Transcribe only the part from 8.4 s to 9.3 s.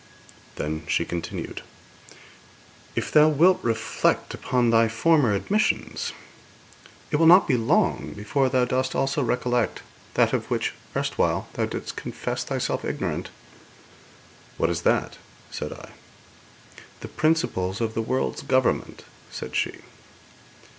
thou dost also